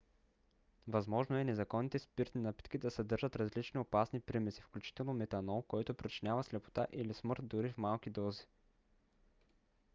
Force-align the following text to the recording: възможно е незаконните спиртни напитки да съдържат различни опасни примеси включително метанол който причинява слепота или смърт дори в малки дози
възможно 0.87 1.35
е 1.37 1.43
незаконните 1.43 1.99
спиртни 1.99 2.41
напитки 2.41 2.77
да 2.77 2.91
съдържат 2.91 3.35
различни 3.35 3.79
опасни 3.79 4.19
примеси 4.19 4.61
включително 4.61 5.13
метанол 5.13 5.61
който 5.61 5.93
причинява 5.93 6.43
слепота 6.43 6.87
или 6.91 7.13
смърт 7.13 7.47
дори 7.47 7.71
в 7.71 7.77
малки 7.77 8.09
дози 8.09 8.41